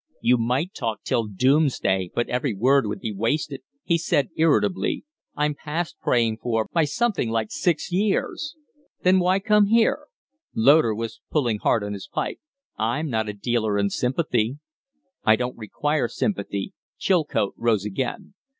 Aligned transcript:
"You 0.19 0.39
might 0.39 0.73
talk 0.73 1.03
till 1.03 1.27
doomsday, 1.27 2.09
but 2.15 2.27
every 2.27 2.55
word 2.55 2.87
would 2.87 2.99
be 3.01 3.13
wasted," 3.13 3.61
he 3.83 3.99
said, 3.99 4.29
irritably. 4.35 5.03
"I'm 5.35 5.53
past 5.53 5.95
praying 6.01 6.37
for, 6.37 6.65
by 6.73 6.85
something 6.85 7.29
like 7.29 7.51
six 7.51 7.91
years." 7.91 8.55
"Then 9.03 9.19
why 9.19 9.37
come 9.37 9.67
here?" 9.67 10.07
Loder 10.55 10.95
was 10.95 11.21
pulling 11.29 11.59
hard 11.59 11.83
on 11.83 11.93
his 11.93 12.07
pipe. 12.07 12.39
"I'm 12.79 13.11
not 13.11 13.29
a 13.29 13.33
dealer 13.33 13.77
in 13.77 13.91
sympathy." 13.91 14.57
"I 15.23 15.35
don't 15.35 15.55
require 15.55 16.07
sympathy." 16.07 16.73
Chilcote 16.97 17.53
rose 17.55 17.85
again. 17.85 18.33